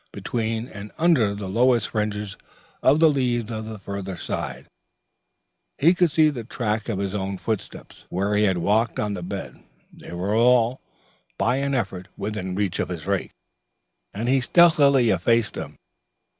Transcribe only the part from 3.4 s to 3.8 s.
on the